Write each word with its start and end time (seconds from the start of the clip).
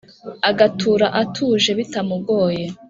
agatura 0.49 1.05
atuje 1.21 1.71
bitamugoye 1.79 2.63